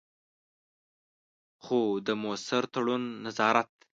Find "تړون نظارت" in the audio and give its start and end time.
2.73-3.69